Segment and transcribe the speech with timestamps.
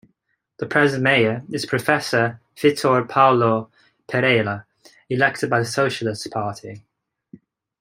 [0.57, 3.69] The present Mayor is Professor Vitor Paulo
[4.07, 4.65] Pereira,
[5.11, 6.83] elected by the Socialist Party.